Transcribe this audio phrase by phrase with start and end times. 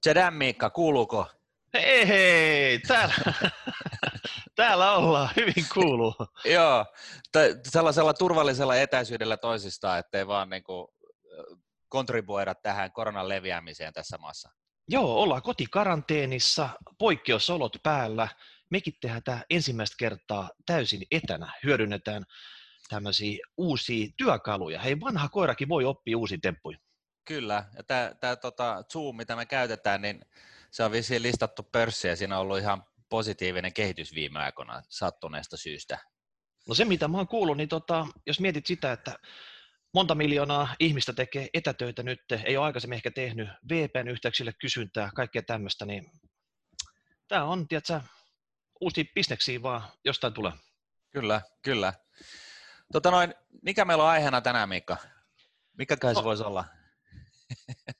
[0.00, 1.26] Tsedän Miikka, kuuluuko?
[1.74, 3.14] Hei hei, täällä,
[4.56, 6.14] täällä ollaan, hyvin kuuluu.
[6.44, 6.86] Joo,
[7.32, 10.88] t- sellaisella turvallisella etäisyydellä toisistaan, ettei vaan niin kuin,
[11.88, 14.50] kontribuoida tähän koronan leviämiseen tässä maassa.
[14.88, 18.28] Joo, ollaan kotikaranteenissa, poikkeusolot päällä.
[18.70, 21.52] Mekin tehdään tämä ensimmäistä kertaa täysin etänä.
[21.64, 22.24] Hyödynnetään
[22.88, 24.80] tämmöisiä uusia työkaluja.
[24.80, 26.78] Hei, vanha koirakin voi oppia uusia temppuja.
[27.24, 27.82] Kyllä, ja
[28.20, 30.24] tämä tota, Zoom, mitä me käytetään, niin
[30.70, 32.16] se on vissiin listattu pörssiä.
[32.16, 35.98] Siinä on ollut ihan positiivinen kehitys viime aikoina sattuneesta syystä.
[36.68, 39.18] No se, mitä mä oon kuullut, niin tota, jos mietit sitä, että
[39.94, 45.86] monta miljoonaa ihmistä tekee etätöitä nyt, ei ole aikaisemmin ehkä tehnyt VPN-yhteyksille kysyntää, kaikkea tämmöistä,
[45.86, 46.10] niin
[47.28, 48.00] tämä on, tiedätkö,
[48.80, 50.52] uusia bisneksiä vaan jostain tulee.
[51.10, 51.92] Kyllä, kyllä.
[52.92, 54.96] Tota noin, mikä meillä on aiheena tänään, Mikka?
[55.78, 56.64] Mikä se no, voisi olla?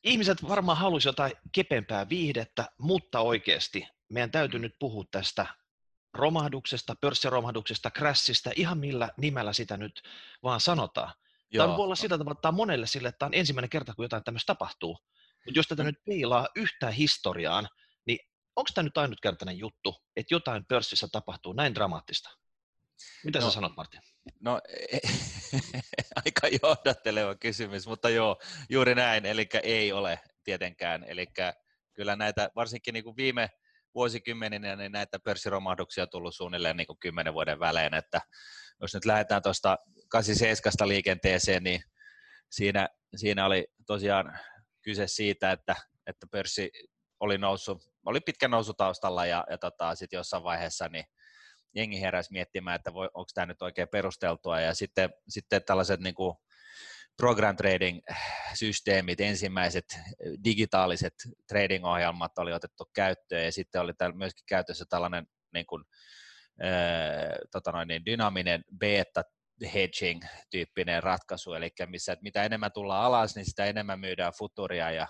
[0.04, 5.46] Ihmiset varmaan haluaisi jotain kepempää viihdettä, mutta oikeasti meidän täytyy nyt puhua tästä
[6.14, 10.02] romahduksesta, pörssiromahduksesta, crashista, ihan millä nimellä sitä nyt
[10.42, 11.12] vaan sanotaan.
[11.50, 11.66] Joo.
[11.66, 13.94] Tämä voi olla sitä tavalla, että tämä on monelle sille, että tämä on ensimmäinen kerta,
[13.94, 14.98] kun jotain tämmöistä tapahtuu.
[15.44, 15.86] Mutta jos tätä mm.
[15.86, 17.68] nyt peilaa yhtään historiaan,
[18.06, 18.18] niin
[18.56, 22.30] onko tämä nyt ainutkertainen juttu, että jotain pörssissä tapahtuu näin dramaattista?
[23.24, 24.00] Mitä no, sä sanot, Martin?
[24.40, 24.60] No,
[26.24, 31.04] aika johdatteleva kysymys, mutta joo, juuri näin, eli ei ole tietenkään.
[31.04, 31.26] Eli
[31.94, 33.50] kyllä näitä, varsinkin niin kuin viime
[33.94, 38.20] vuosikymmeninä, niin näitä pörssiromahduksia on tullut suunnilleen niin kuin kymmenen vuoden välein, että
[38.80, 39.78] jos nyt lähdetään tuosta
[40.08, 41.82] 87 liikenteeseen, niin
[42.50, 44.38] siinä, siinä oli tosiaan
[44.82, 46.70] kyse siitä, että, että pörssi
[47.20, 51.04] oli noussut, oli pitkä nousu taustalla ja, ja tota, sitten jossain vaiheessa niin
[51.74, 56.14] jengi heräsi miettimään, että voi, onko tämä nyt oikein perusteltua, ja sitten, sitten tällaiset niin
[56.14, 56.36] kuin
[57.16, 59.84] program trading-systeemit, ensimmäiset
[60.44, 61.14] digitaaliset
[61.48, 65.84] trading-ohjelmat oli otettu käyttöön, ja sitten oli täällä myöskin käytössä tällainen niin kuin,
[66.60, 69.22] ää, tota noin, niin dynaaminen beta
[69.74, 75.06] hedging-tyyppinen ratkaisu, eli missä, mitä enemmän tullaan alas, niin sitä enemmän myydään futuria, ja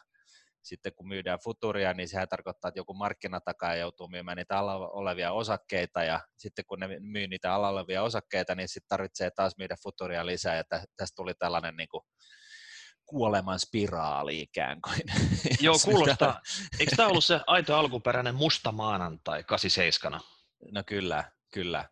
[0.62, 5.32] sitten kun myydään futuria, niin sehän tarkoittaa, että joku markkinatakaa joutuu myymään niitä alla olevia
[5.32, 9.76] osakkeita, ja sitten kun ne myy niitä alla olevia osakkeita, niin sitten tarvitsee taas myydä
[9.82, 10.64] futuria lisää, ja
[10.96, 12.02] tästä tuli tällainen niin kuin
[13.04, 15.00] kuoleman spiraali ikään kuin.
[15.60, 16.40] Joo, kuulostaa.
[16.80, 20.20] Eikö tämä ollut se aito alkuperäinen musta maanantai 87?
[20.72, 21.88] No kyllä, kyllä.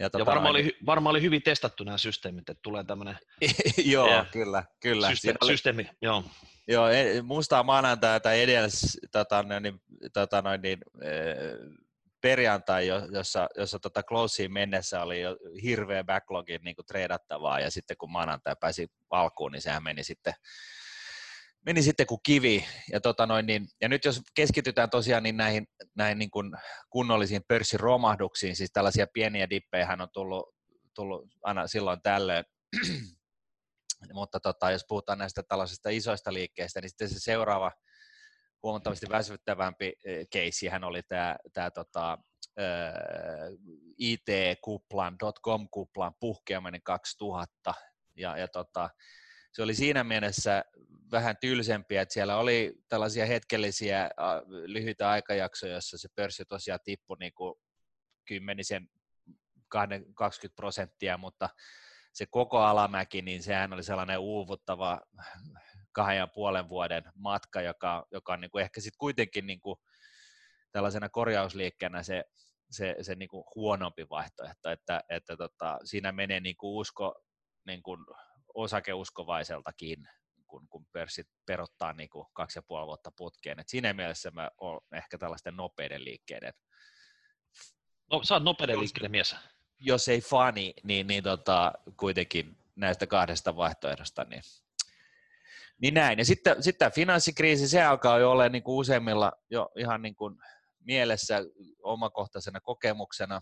[0.00, 3.18] Ja, tota, ja varmaan, oli, varmaan oli hyvin testattu nämä systeemit, että tulee tämmöinen
[3.84, 5.10] joo, ja, kyllä, kyllä.
[5.10, 6.24] Syste- oli, systeemi, joo.
[6.68, 9.80] Joo, e, mustaa maanantaita edellis tota, niin,
[10.12, 11.10] tota, noin, niin, e,
[12.20, 18.12] perjantai, jossa, jossa tota closeen mennessä oli jo hirveä backlogin niin treidattavaa, ja sitten kun
[18.12, 20.34] maanantai pääsi alkuun, niin sehän meni sitten,
[21.66, 22.64] meni sitten kuin kivi.
[22.92, 26.52] Ja, tota noin, niin, ja nyt jos keskitytään tosiaan niin näihin, näihin niin kuin
[26.90, 30.54] kunnollisiin pörssiromahduksiin, siis tällaisia pieniä dippejä on tullut,
[30.94, 32.44] tullut aina silloin tällöin,
[34.12, 37.72] mutta tota, jos puhutaan näistä tällaisista isoista liikkeistä, niin sitten se seuraava
[38.62, 39.92] huomattavasti väsyttävämpi
[40.30, 42.18] keissihän oli tämä, tämä tota,
[43.98, 47.74] IT-kuplan, dotcom-kuplan puhkeaminen 2000,
[48.16, 48.90] ja, ja tota,
[49.52, 50.64] se oli siinä mielessä
[51.10, 54.10] vähän tylsempiä, että siellä oli tällaisia hetkellisiä
[54.66, 57.54] lyhyitä aikajaksoja, joissa se pörssi tosiaan tippui niin kuin
[58.24, 58.88] kymmenisen
[59.68, 61.48] 20 prosenttia, mutta
[62.12, 65.00] se koko alamäki, niin sehän oli sellainen uuvuttava
[65.92, 69.76] kahden ja puolen vuoden matka, joka, joka on niin kuin ehkä sitten kuitenkin niin kuin
[70.72, 72.24] tällaisena korjausliikkeenä se,
[72.70, 77.14] se, se niin kuin huonompi vaihtoehto, että, että tota, siinä menee niin kuin usko
[77.66, 78.06] niin kuin
[78.54, 80.08] osakeuskovaiseltakin,
[80.46, 83.60] kun, kun pörssit perottaa niin kuin kaksi ja puoli vuotta putkeen.
[83.60, 86.52] Et siinä mielessä mä olen ehkä tällaisten nopeiden liikkeiden.
[88.12, 89.36] No, sä oot nopeiden liikkeiden mies
[89.80, 94.42] jos ei fani, niin, niin tota, kuitenkin näistä kahdesta vaihtoehdosta, niin,
[95.80, 96.18] niin näin.
[96.18, 100.14] Ja sitten, sitten tämä finanssikriisi, se alkaa jo olla niin kuin useimmilla jo ihan niin
[100.14, 100.38] kuin
[100.80, 101.40] mielessä
[101.82, 103.40] omakohtaisena kokemuksena.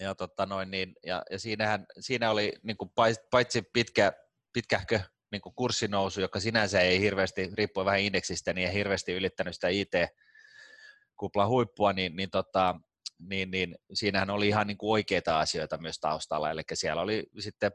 [0.00, 2.90] Ja, tota noin, niin, ja, ja siinähän, siinä oli niin kuin
[3.30, 4.12] paitsi pitkä,
[4.52, 5.00] pitkähkö
[5.32, 9.68] niin kuin kurssinousu, joka sinänsä ei hirveästi, riippuen vähän indeksistä, niin ei hirveästi ylittänyt sitä
[9.68, 12.74] IT-kuplan huippua, niin, niin tota,
[13.18, 17.72] niin, niin siinähän oli ihan niin kuin oikeita asioita myös taustalla, eli siellä oli sitten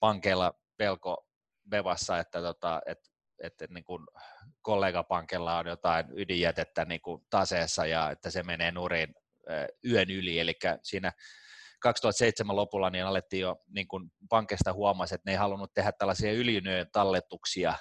[0.00, 1.28] pankeilla pelko
[1.70, 3.10] bevassa, että, tota, että,
[3.42, 4.06] että niin kuin
[4.62, 9.14] kollegapankilla on jotain ydinjätettä niin kuin taseessa ja että se menee nurin
[9.84, 11.12] yön yli, eli siinä
[11.84, 16.32] 2007 lopulla niin alettiin jo niin kuin pankista huomasi, että ne ei halunnut tehdä tällaisia
[16.32, 17.74] ylinöön talletuksia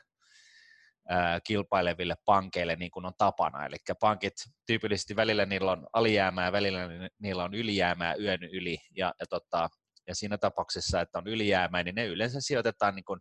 [1.47, 3.65] kilpaileville pankeille niin kuin on tapana.
[3.65, 4.33] Eli pankit
[4.67, 6.79] tyypillisesti välillä niillä on alijäämää, välillä
[7.19, 9.69] niillä on ylijäämää yön yli, ja, ja, tota,
[10.07, 13.19] ja siinä tapauksessa, että on ylijäämää, niin ne yleensä sijoitetaan niin kuin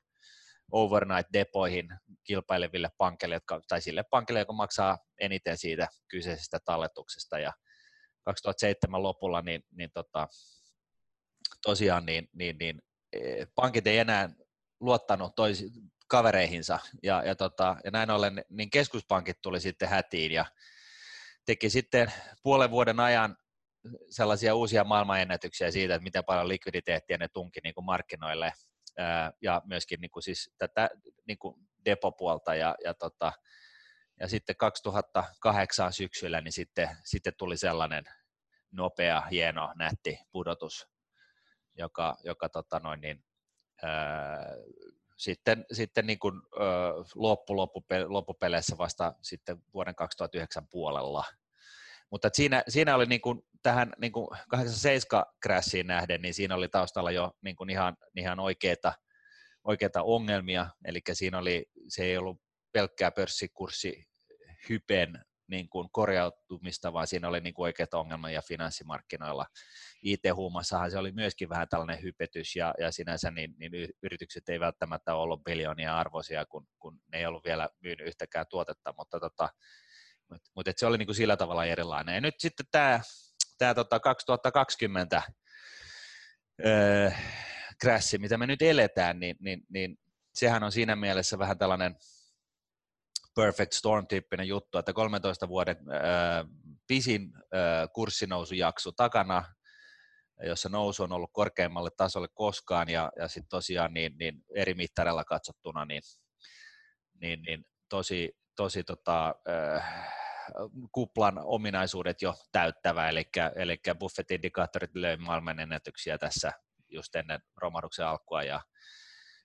[0.73, 1.88] overnight-depoihin
[2.25, 7.52] kilpaileville pankeille, jotka, tai sille pankille, joka maksaa eniten siitä kyseisestä talletuksesta, ja
[8.25, 10.29] 2007 lopulla niin, niin tota,
[11.62, 12.82] tosiaan niin, niin, niin,
[13.12, 14.31] e, pankit ei enää
[14.81, 15.70] luottanut toisi,
[16.09, 20.44] kavereihinsa, ja, ja, tota, ja näin ollen niin keskuspankit tuli sitten hätiin, ja
[21.47, 22.12] teki sitten
[22.43, 23.37] puolen vuoden ajan
[24.11, 28.53] sellaisia uusia maailmanennätyksiä siitä, että miten paljon likviditeettiä ne tunki niin kuin markkinoille,
[29.43, 30.91] ja myöskin niin kuin siis tätä
[31.26, 33.32] niin kuin depopuolta, ja, ja, tota,
[34.20, 38.05] ja sitten 2008 syksyllä niin sitten, sitten tuli sellainen
[38.70, 40.92] nopea, hieno, nätti pudotus,
[41.78, 43.24] joka, joka tota noin, niin,
[43.82, 44.46] ää,
[45.16, 46.58] sitten, sitten niin kuin, ö,
[47.14, 51.24] loppu, loppupe, loppupeleissä vasta sitten vuoden 2009 puolella.
[52.10, 56.69] Mutta siinä, siinä oli niin kuin, tähän niin kuin 87 crashiin nähden, niin siinä oli
[56.69, 58.92] taustalla jo niin kuin ihan, ihan oikeita,
[59.64, 62.40] oikeita ongelmia, eli siinä oli, se ei ollut
[62.72, 64.04] pelkkää pörssikurssi
[64.69, 69.46] hypen niin kuin korjautumista, vaan siinä oli niin kuin oikeita ongelmia finanssimarkkinoilla.
[70.02, 73.72] IT-huumassahan se oli myöskin vähän tällainen hypetys, ja, ja sinänsä niin, niin
[74.02, 78.94] yritykset ei välttämättä ollut biljoonia arvoisia, kun, kun ne ei ollut vielä myynyt yhtäkään tuotetta,
[78.99, 79.49] mutta, tota,
[80.31, 82.14] mutta, mutta se oli niin kuin sillä tavalla erilainen.
[82.14, 83.00] Ja nyt sitten tämä,
[83.58, 85.22] tämä tota 2020
[86.66, 87.10] öö,
[87.82, 89.98] crash, mitä me nyt eletään, niin, niin, niin
[90.34, 91.96] sehän on siinä mielessä vähän tällainen
[93.34, 96.46] perfect storm-tyyppinen juttu, että 13 vuoden äh,
[96.87, 99.44] pisin äh, kurssinousujakso takana,
[100.44, 105.25] jossa nousu on ollut korkeimmalle tasolle koskaan, ja, ja sitten tosiaan niin, niin eri mittarilla
[105.25, 106.03] katsottuna, niin,
[107.21, 110.12] niin, niin tosi, tosi tota, äh,
[110.93, 113.25] kuplan ominaisuudet jo täyttävä, eli,
[113.56, 116.53] eli Buffett-indikaattorit löi maailmanennätyksiä tässä
[116.89, 118.61] just ennen romahduksen alkua, ja,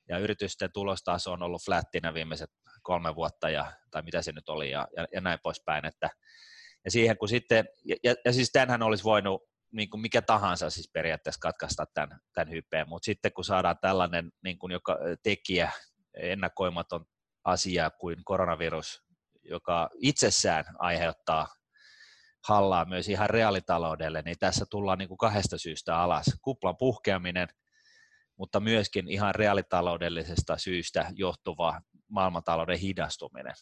[0.10, 2.50] ja yritysten tulostaso on ollut flattina viimeiset
[2.82, 6.10] kolme vuotta, ja, tai mitä se nyt oli, ja, ja, ja näin poispäin, että
[6.86, 10.70] ja siihen kun sitten, ja, ja, ja siis tämähän olisi voinut niin kuin mikä tahansa
[10.70, 15.72] siis periaatteessa katkaista tämän, tämän hypeen, mutta sitten kun saadaan tällainen niin kuin joka tekijä,
[16.14, 17.06] ennakoimaton
[17.44, 19.04] asia kuin koronavirus,
[19.44, 21.48] joka itsessään aiheuttaa
[22.48, 26.26] hallaa myös ihan reaalitaloudelle, niin tässä tullaan niin kuin kahdesta syystä alas.
[26.42, 27.48] Kuplan puhkeaminen,
[28.38, 33.54] mutta myöskin ihan reaalitaloudellisesta syystä johtuva maailmantalouden hidastuminen.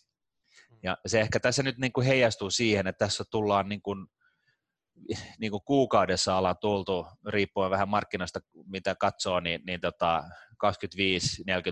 [0.72, 0.78] Mm.
[0.84, 4.08] Ja se ehkä tässä nyt niin kuin heijastuu siihen, että tässä tullaan niin kuin
[5.39, 10.24] niin kuin kuukaudessa ollaan tultu, riippuen vähän markkinasta, mitä katsoo, niin, niin tota
[10.65, 10.68] 25-40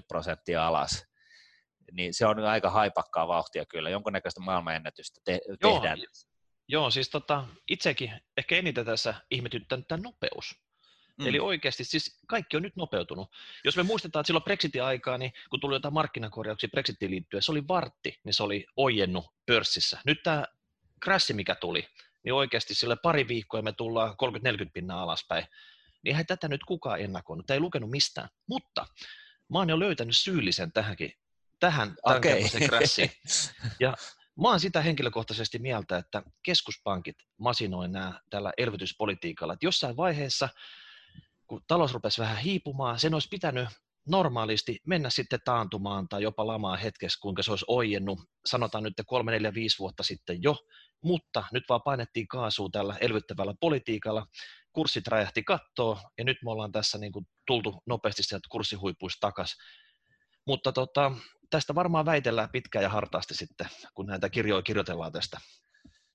[0.08, 1.06] prosenttia alas.
[1.92, 3.90] Niin se on aika haipakkaa vauhtia kyllä.
[3.90, 6.00] Jonkunnäköistä maailmanennätystä te- joo, tehdään.
[6.68, 10.56] Joo, siis tota, itsekin ehkä eniten tässä ihmetyttänyt tämä nopeus.
[11.18, 11.28] Mm.
[11.28, 13.32] Eli oikeasti siis kaikki on nyt nopeutunut.
[13.66, 17.52] Jos me muistetaan, että silloin Brexitin aikaa, niin kun tuli jotain markkinakorjauksia Brexitiin liittyen, se
[17.52, 20.00] oli vartti, niin se oli ojennut pörssissä.
[20.06, 20.46] Nyt tämä
[21.04, 21.88] crash, mikä tuli,
[22.24, 24.16] niin oikeasti sille pari viikkoa me tullaan
[24.66, 25.46] 30-40 pinnaa alaspäin.
[26.04, 28.30] Niin eihän tätä nyt kukaan ennakoinut, ei lukenut mistään.
[28.48, 28.86] Mutta
[29.50, 31.14] mä oon jo löytänyt syyllisen tähänkin,
[31.60, 32.42] tähän okay.
[32.68, 33.12] crashiin.
[33.80, 33.98] Ja
[34.42, 39.54] Mä oon sitä henkilökohtaisesti mieltä, että keskuspankit masinoi nämä tällä elvytyspolitiikalla.
[39.54, 40.50] Että jossain vaiheessa,
[41.48, 43.70] kun talous rupesi vähän hiipumaan, sen olisi pitänyt
[44.06, 49.32] normaalisti mennä sitten taantumaan tai jopa lamaan hetkessä, kuinka se olisi ojennut, sanotaan nyt 3,
[49.32, 50.56] 4, 5 vuotta sitten jo,
[51.04, 54.26] mutta nyt vaan painettiin kaasua tällä elvyttävällä politiikalla,
[54.74, 59.58] kurssit räjähti kattoon ja nyt me ollaan tässä niin kuin tultu nopeasti sieltä kurssihuipuista takaisin.
[60.48, 61.12] Mutta tota,
[61.50, 65.40] tästä varmaan väitellään pitkään ja hartaasti sitten, kun näitä kirjoja kirjoitellaan tästä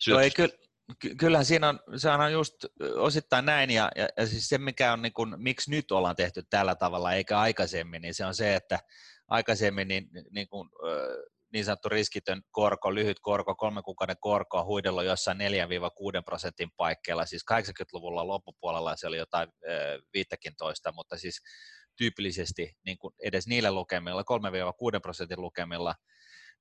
[0.08, 0.67] No ei, ky-
[0.98, 2.54] ky- kyllähän siinä on, se on just
[2.96, 6.42] osittain näin, ja, ja, ja siis se mikä on, niin kuin, miksi nyt ollaan tehty
[6.50, 8.78] tällä tavalla eikä aikaisemmin, niin se on se, että
[9.28, 10.68] aikaisemmin niin, niin kuin,
[11.52, 15.42] niin sanottu riskitön korko, lyhyt korko, kolmen kuukauden korko on huidellut jossain 4-6
[16.24, 17.26] prosentin paikkeilla.
[17.26, 19.48] Siis 80-luvulla loppupuolella se oli jotain
[20.14, 21.40] 15, mutta siis
[21.96, 24.22] tyypillisesti niin kuin edes niillä lukemilla,
[24.96, 25.94] 3-6 prosentin lukemilla,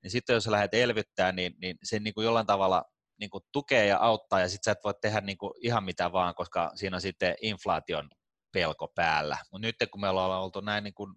[0.03, 2.83] niin sitten jos lähdet elvyttää, niin, niin se niin kuin jollain tavalla
[3.19, 6.11] niin kuin tukee ja auttaa, ja sitten sä et voi tehdä niin kuin ihan mitä
[6.11, 8.09] vaan, koska siinä on sitten inflaation
[8.53, 9.37] pelko päällä.
[9.51, 11.15] Mutta nyt kun me ollaan oltu näin niin kuin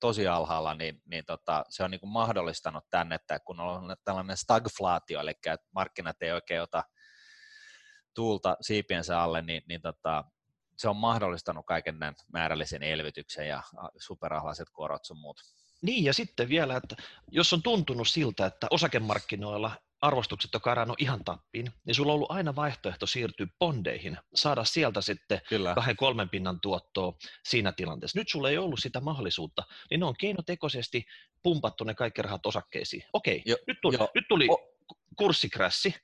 [0.00, 4.36] tosi alhaalla, niin, niin tota, se on niin kuin mahdollistanut tänne, että kun on tällainen
[4.36, 5.32] stagflaatio, eli
[5.74, 6.84] markkinat ei oikein ota
[8.14, 10.24] tuulta siipiensä alle, niin, niin tota,
[10.76, 13.62] se on mahdollistanut kaiken tämän määrällisen elvytyksen ja
[13.98, 15.40] superalhaiset korot sun muut.
[15.82, 16.96] Niin, ja sitten vielä, että
[17.30, 19.72] jos on tuntunut siltä, että osakemarkkinoilla
[20.06, 25.00] arvostukset on karannut ihan tappiin, niin sulla on ollut aina vaihtoehto siirtyä bondeihin, saada sieltä
[25.00, 25.74] sitten Kyllä.
[25.74, 27.12] kahden kolmen pinnan tuottoa
[27.44, 28.18] siinä tilanteessa.
[28.18, 31.06] Nyt sulla ei ollut sitä mahdollisuutta, niin ne on keinotekoisesti
[31.42, 33.04] pumpattu ne kaikki rahat osakkeisiin.
[33.12, 34.10] Okei, jo, nyt tuli, jo.
[34.14, 34.68] nyt tuli o-
[35.16, 35.94] kurssikrassi,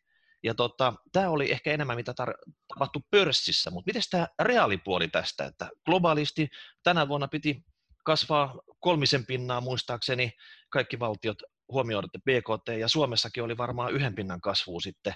[0.43, 5.45] ja tota, tämä oli ehkä enemmän mitä tar- tapahtui pörssissä, mutta miten tämä reaalipuoli tästä,
[5.45, 6.49] että globaalisti
[6.83, 7.65] tänä vuonna piti
[8.05, 10.33] kasvaa kolmisen pinnaa muistaakseni
[10.71, 15.15] kaikki valtiot huomioidatte BKT, ja Suomessakin oli varmaan yhden pinnan kasvu sitten.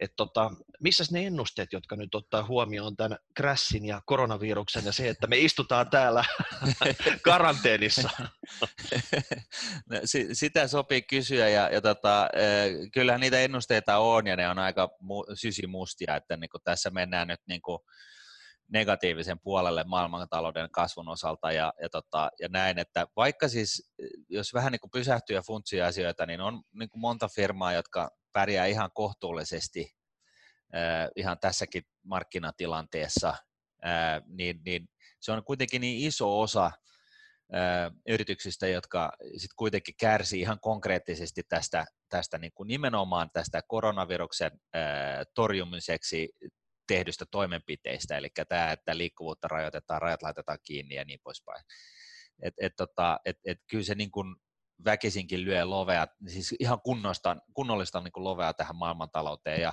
[0.00, 0.50] Et tota,
[0.80, 5.38] missä ne ennusteet, jotka nyt ottaa huomioon tämän crashin ja koronaviruksen ja se, että me
[5.38, 6.24] istutaan täällä
[7.22, 8.10] karanteenissa?
[9.90, 9.96] No,
[10.32, 12.28] sitä sopii kysyä ja, ja tota,
[12.92, 14.88] kyllähän niitä ennusteita on ja ne on aika
[15.34, 17.78] sysimustia, että niin tässä mennään nyt niin kuin
[18.68, 23.92] negatiivisen puolelle maailmantalouden kasvun osalta ja, ja, tota, ja näin, että vaikka siis,
[24.28, 28.10] jos vähän niin kuin pysähtyy ja funtsii asioita, niin on niin kuin monta firmaa, jotka
[28.32, 29.94] pärjää ihan kohtuullisesti
[30.74, 33.28] äh, ihan tässäkin markkinatilanteessa,
[33.86, 34.88] äh, niin, niin
[35.20, 41.84] se on kuitenkin niin iso osa äh, yrityksistä, jotka sit kuitenkin kärsii ihan konkreettisesti tästä,
[42.08, 44.50] tästä niin kuin nimenomaan tästä koronaviruksen
[45.34, 46.28] torjumiseksi
[46.86, 51.64] tehdystä toimenpiteistä, eli tämä, että liikkuvuutta rajoitetaan, rajat laitetaan kiinni ja niin poispäin.
[52.42, 54.36] Et, et, tota, et, et kyllä se niin kuin
[54.84, 59.60] väkisinkin lyö lovea, siis ihan kunnosta, kunnollista niin kuin lovea tähän maailmantalouteen.
[59.60, 59.72] Ja,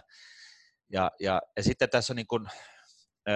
[0.89, 2.47] ja, ja, ja sitten tässä on niin kuin,
[3.29, 3.33] ö,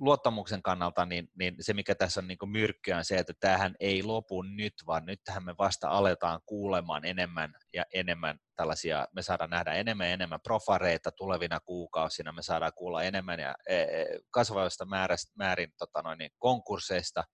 [0.00, 4.02] luottamuksen kannalta, niin, niin se mikä tässä on niin myrkkyä on se, että tämähän ei
[4.02, 9.72] lopu nyt, vaan nythän me vasta aletaan kuulemaan enemmän ja enemmän tällaisia, me saadaan nähdä
[9.72, 15.32] enemmän ja enemmän profareita tulevina kuukausina, me saadaan kuulla enemmän ja e, e, kasvavasta määrästä,
[15.38, 17.24] määrin tota noin, niin konkursseista,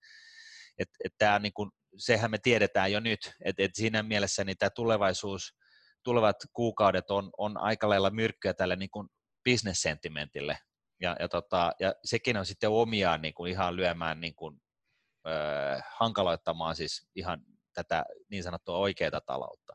[0.77, 4.57] että et tämä niin kuin, sehän me tiedetään jo nyt, että et siinä mielessä niin
[4.57, 5.55] tämä tulevaisuus,
[6.03, 9.07] tulevat kuukaudet on, on aika lailla myrkkyä tälle niin kuin
[9.43, 10.57] bisnessentimentille,
[11.01, 14.61] ja, ja, tota, ja sekin on sitten omiaan niin kuin ihan lyömään, niin kuin,
[15.27, 15.31] ö,
[15.95, 17.41] hankaloittamaan siis ihan
[17.73, 19.73] tätä niin sanottua oikeaa taloutta.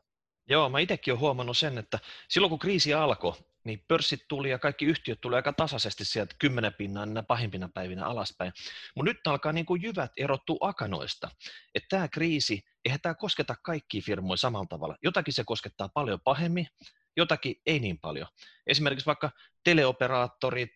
[0.49, 4.59] Joo, mä itsekin olen huomannut sen, että silloin kun kriisi alkoi, niin pörssit tuli ja
[4.59, 8.53] kaikki yhtiöt tuli aika tasaisesti sieltä kymmenen pinnan pahimpina päivinä alaspäin.
[8.95, 11.29] Mutta nyt alkaa niin kuin jyvät erottua akanoista.
[11.75, 14.95] Että tämä kriisi, eihän tämä kosketa kaikkia firmoja samalla tavalla.
[15.03, 16.67] Jotakin se koskettaa paljon pahemmin,
[17.17, 18.27] jotakin ei niin paljon.
[18.67, 19.31] Esimerkiksi vaikka
[19.63, 20.75] teleoperaattorit,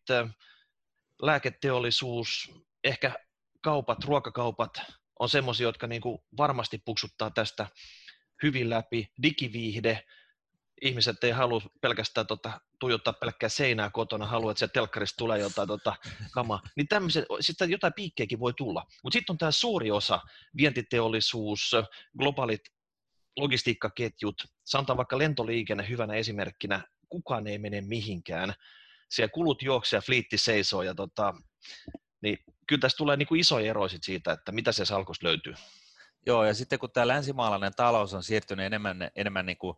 [1.22, 2.52] lääketeollisuus,
[2.84, 3.16] ehkä
[3.62, 4.72] kaupat, ruokakaupat
[5.20, 7.68] on semmoisia, jotka niin kuin varmasti puksuttaa tästä
[8.44, 9.12] hyvin läpi.
[9.24, 10.06] Digiviihde,
[10.82, 15.68] ihmiset ei halua pelkästään tota, tuijottaa pelkkää seinää kotona, haluaa, että se telkkarista tulee jotain
[15.68, 15.96] tota,
[16.32, 16.62] kamaa.
[16.76, 18.86] Niin tämmöiset, sitten jotain piikkejäkin voi tulla.
[19.04, 20.20] Mutta sitten on tämä suuri osa,
[20.58, 21.72] vientiteollisuus,
[22.18, 22.62] globaalit
[23.38, 28.54] logistiikkaketjut, sanotaan vaikka lentoliikenne hyvänä esimerkkinä, kukaan ei mene mihinkään.
[29.10, 31.34] Siellä kulut juoksee ja fliitti seisoo, ja tota,
[32.22, 32.38] niin
[32.68, 35.54] kyllä tässä tulee niin kuin eroja siitä, että mitä se salkus löytyy.
[36.26, 39.78] Joo, ja sitten kun tämä länsimaalainen talous on siirtynyt enemmän, enemmän niin kuin,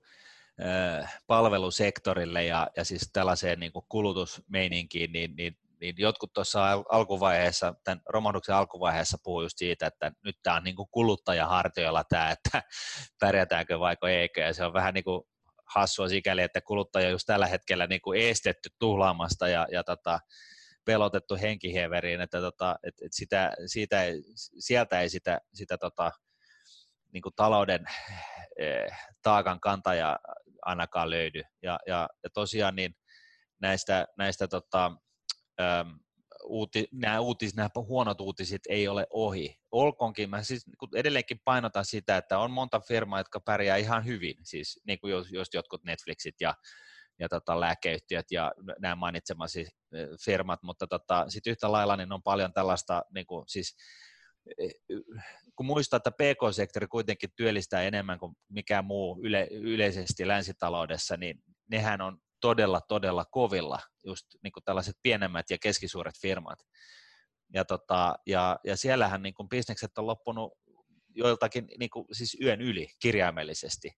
[0.65, 7.73] äh, palvelusektorille ja, ja siis tällaiseen niin kuin kulutusmeininkiin, niin, niin niin jotkut tuossa alkuvaiheessa,
[7.83, 12.63] tämän romahduksen alkuvaiheessa puhuu just siitä, että nyt tämä on niin kuin kuluttajahartioilla tämä, että
[13.21, 15.23] pärjätäänkö vaiko eikö, ja se on vähän niin kuin
[15.65, 20.19] hassua sikäli, että kuluttaja just tällä hetkellä niin kuin estetty tuhlaamasta ja, ja tota,
[20.85, 24.21] pelotettu henkiheveriin, että tota, et, et sitä, siitä ei,
[24.59, 26.11] sieltä ei sitä, sitä tota,
[27.13, 27.85] niin kuin talouden
[28.57, 30.19] eh, taakan kantaja
[30.61, 31.41] ainakaan löydy.
[31.63, 32.95] Ja, ja, ja tosiaan niin
[33.61, 34.91] näistä, näistä tota,
[36.43, 39.59] uuti, nämä, uutis, nämä huonot uutiset ei ole ohi.
[39.71, 44.81] Olkoonkin, mä siis edelleenkin painotan sitä, että on monta firmaa, jotka pärjää ihan hyvin, siis
[44.87, 46.55] niin kuin jos, jos jotkut Netflixit ja,
[47.19, 49.67] ja tota, lääkeyhtiöt ja nämä mainitsemasi
[50.25, 53.75] firmat, mutta tota, sitten yhtä lailla niin on paljon tällaista, niin kuin, siis,
[54.57, 54.67] e,
[55.55, 62.01] kun muistaa, että PK-sektori kuitenkin työllistää enemmän kuin mikään muu yle, yleisesti länsitaloudessa, niin nehän
[62.01, 66.59] on todella, todella kovilla, just niin kuin tällaiset pienemmät ja keskisuuret firmat.
[67.53, 70.53] Ja, tota, ja, ja siellähän niin kuin bisnekset on loppunut
[71.15, 73.91] joiltakin niin kuin, siis yön yli kirjaimellisesti.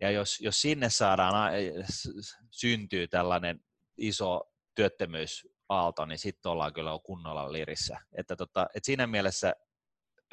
[0.00, 1.52] Ja jos, jos sinne saadaan,
[2.50, 3.60] syntyy tällainen
[3.96, 4.40] iso
[4.74, 8.00] työttömyysaalto, niin sitten ollaan kyllä kunnolla lirissä.
[8.18, 9.54] Että tota, et siinä mielessä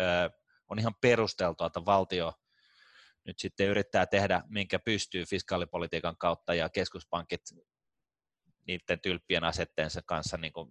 [0.01, 0.29] ö,
[0.67, 2.34] on ihan perusteltua, että valtio
[3.25, 7.42] nyt sitten yrittää tehdä, minkä pystyy fiskaalipolitiikan kautta ja keskuspankit
[8.68, 10.70] niiden tylppien asetteensa kanssa niin kuin,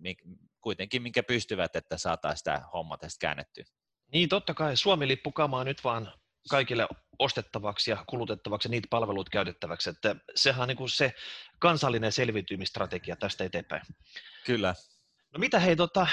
[0.60, 3.64] kuitenkin minkä pystyvät, että saataisiin sitä homma tästä käännettyä.
[4.12, 6.12] Niin, totta kai Suomi-lippu kamaa nyt vaan
[6.50, 9.90] kaikille ostettavaksi ja kulutettavaksi ja niitä palveluita käytettäväksi.
[9.90, 11.14] Että sehän on niin kuin se
[11.58, 13.82] kansallinen selviytymistrategia tästä eteenpäin.
[14.46, 14.74] Kyllä.
[15.32, 16.06] No mitä hei, tota,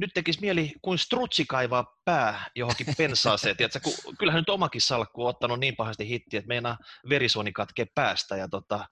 [0.00, 3.56] nyt tekisi mieli kuin strutsi kaivaa pää johonkin pensaaseen.
[3.56, 6.78] Tiedätkö, kun, kyllähän nyt omakin salkku on ottanut niin pahasti hittiä, että meinaa
[7.08, 8.36] verisuoni katkee päästä.
[8.36, 8.88] Ja, tota,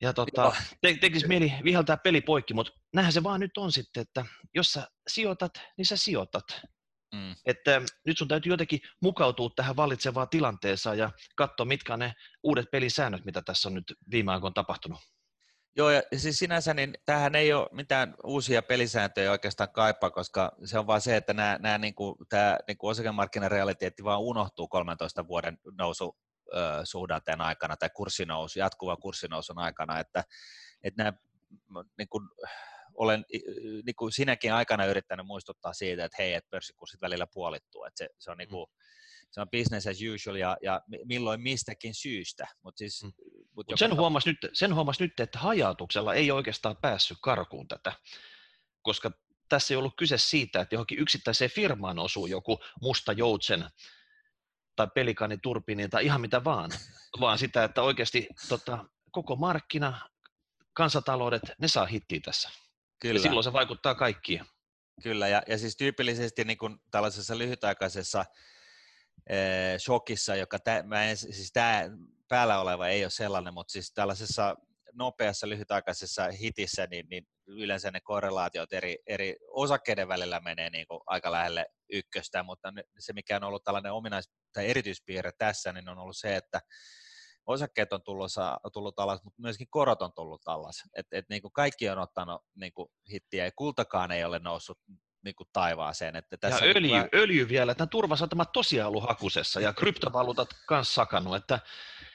[0.00, 4.00] ja tota, te, tekisi mieli viheltää peli poikki, mutta näinhän se vaan nyt on sitten,
[4.00, 6.44] että jos sä sijoitat, niin sä sijoitat.
[7.14, 7.34] Mm.
[7.46, 12.70] Että nyt sun täytyy jotenkin mukautua tähän vallitsevaan tilanteeseen ja katsoa, mitkä on ne uudet
[12.70, 15.00] pelisäännöt, mitä tässä on nyt viime aikoina tapahtunut.
[15.76, 20.78] Joo, ja siis sinänsä niin tähän ei ole mitään uusia pelisääntöjä oikeastaan kaipaa, koska se
[20.78, 25.26] on vaan se, että nämä, nämä niin kuin, tämä niin kuin osakemarkkinarealiteetti vaan unohtuu 13
[25.28, 26.16] vuoden nousu
[26.84, 30.24] suhdanteen aikana tai kurssinousu, jatkuva kurssinousun aikana, että,
[30.82, 31.12] että nämä,
[31.98, 32.28] niin kuin,
[32.94, 33.24] olen
[33.86, 38.08] niin kuin sinäkin aikana yrittänyt muistuttaa siitä, että hei, että pörssikurssit välillä puolittuu, että se,
[38.18, 38.66] se on niin kuin,
[39.30, 42.46] se on business as usual ja, ja milloin mistäkin syystä.
[42.62, 43.12] Mut siis, mm.
[43.60, 47.92] Mut mut sen, huomasi nyt, sen huomasi nyt, että hajautuksella ei oikeastaan päässyt karkuun tätä,
[48.82, 49.10] koska
[49.48, 53.64] tässä ei ollut kyse siitä, että johonkin yksittäiseen firmaan osuu joku musta joutsen
[54.76, 56.70] tai pelikani turbiini tai ihan mitä vaan,
[57.20, 60.08] vaan sitä, että oikeasti tota, koko markkina,
[60.72, 62.50] kansantaloudet, ne saa hittiä tässä.
[63.00, 63.18] Kyllä.
[63.18, 64.44] Ja silloin se vaikuttaa kaikkiin.
[65.02, 68.24] Kyllä, ja, ja siis tyypillisesti niin kuin tällaisessa lyhytaikaisessa
[69.26, 71.82] eh, shokissa, joka tä, mä en, siis tämä
[72.30, 74.56] päällä oleva ei ole sellainen, mutta siis tällaisessa
[74.92, 81.00] nopeassa lyhytaikaisessa hitissä, niin, niin yleensä ne korrelaatiot eri, eri osakkeiden välillä menee niin kuin
[81.06, 85.98] aika lähelle ykköstä, mutta se mikä on ollut tällainen ominais- tai erityispiirre tässä, niin on
[85.98, 86.60] ollut se, että
[87.46, 88.30] osakkeet on tullut,
[88.72, 90.82] tullut alas, mutta myöskin korot on tullut alas.
[90.96, 94.78] Et, et niin kuin kaikki on ottanut niin kuin hittiä ja kultakaan ei ole noussut
[95.24, 96.16] niin kuin taivaaseen.
[96.16, 97.08] Että tässä ja öljy, vähän...
[97.14, 101.60] öljy vielä, että turvasatamat tosiaan ollut hakusessa ja kryptovaluutat kanssa sakannut, että,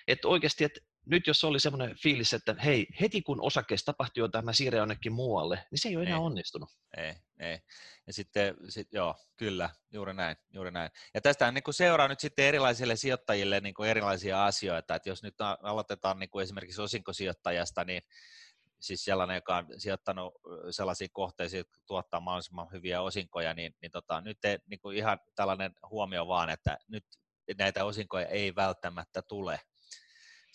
[0.08, 4.46] että oikeasti, että nyt jos oli semmoinen fiilis, että hei, heti kun osakkeessa tapahtui jotain,
[4.46, 6.70] mä siirrän jonnekin muualle, niin se ei ole enää ei, onnistunut.
[6.98, 7.60] Ei, ei.
[8.08, 10.91] Ja sitten, sit, joo, kyllä, juuri näin, juuri näin.
[11.13, 15.24] Ja tästä niin kuin seuraa nyt sitten erilaisille sijoittajille niin kuin erilaisia asioita, että jos
[15.24, 18.02] nyt aloitetaan niin kuin esimerkiksi osinkosijoittajasta, niin
[18.80, 20.34] siis sellainen, joka on sijoittanut
[20.70, 25.20] sellaisiin kohteisiin, jotka tuottaa mahdollisimman hyviä osinkoja, niin, niin tota, nyt te, niin kuin ihan
[25.36, 27.06] tällainen huomio vaan, että nyt
[27.58, 29.60] näitä osinkoja ei välttämättä tule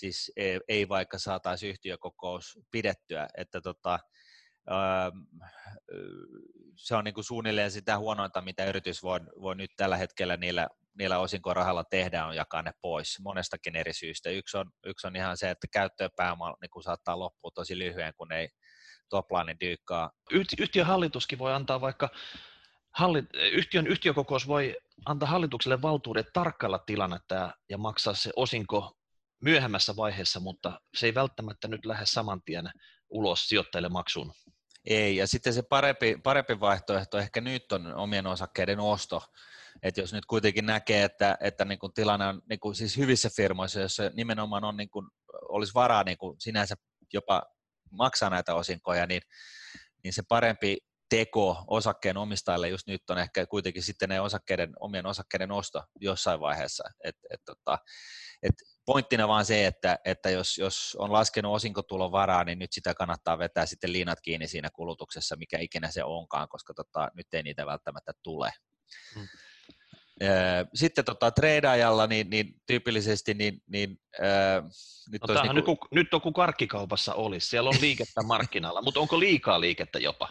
[0.01, 3.99] siis ei, ei vaikka saataisiin yhtiökokous pidettyä, että tota,
[6.77, 10.69] se on niin kuin suunnilleen sitä huonointa, mitä yritys voi, voi nyt tällä hetkellä niillä,
[10.99, 14.31] niillä osinkorahalla tehdä, on jakaa ne pois monestakin eri syystä.
[14.31, 18.33] Yksi on, yksi on ihan se, että käyttöpääoma niin kuin saattaa loppua tosi lyhyen, kun
[18.33, 18.49] ei
[19.09, 20.11] toplaani dyykkaa.
[20.59, 22.09] Yhtiön hallituskin voi antaa vaikka
[22.95, 29.00] hallit, yhtiön yhtiökokous voi antaa hallitukselle valtuudet tarkkailla tilannetta ja maksaa se osinko
[29.41, 32.71] myöhemmässä vaiheessa, mutta se ei välttämättä nyt lähde saman tien
[33.11, 34.33] ulos sijoittajille maksuun.
[34.85, 39.23] Ei, ja sitten se parempi, parempi vaihtoehto ehkä nyt on omien osakkeiden osto.
[39.83, 43.31] että jos nyt kuitenkin näkee, että, että niin kuin tilanne on niin kuin siis hyvissä
[43.37, 45.07] firmoissa, joissa nimenomaan on, niin kuin,
[45.49, 46.75] olisi varaa niin kuin sinänsä
[47.13, 47.43] jopa
[47.91, 49.23] maksaa näitä osinkoja, niin,
[50.05, 55.07] niin se parempi teko osakkeen omistajille just nyt on ehkä kuitenkin sitten ne osakkeiden, omien
[55.07, 56.85] osakkeiden osto jossain vaiheessa.
[57.05, 57.79] Et, et, tota,
[58.43, 58.55] et
[58.93, 63.39] pointtina vaan se, että, että jos, jos on laskenut osinkotulon varaa, niin nyt sitä kannattaa
[63.39, 67.67] vetää sitten liinat kiinni siinä kulutuksessa, mikä ikinä se onkaan, koska tota, nyt ei niitä
[67.67, 68.51] välttämättä tule.
[69.15, 69.29] Hmm.
[70.75, 74.65] Sitten tota, treidaajalla niin, niin tyypillisesti niin, niin, äh,
[75.13, 75.79] nyt, no, niin kuin...
[75.83, 80.29] nyt, nyt on kuin karkkikaupassa olisi, siellä on liikettä markkinalla, mutta onko liikaa liikettä jopa?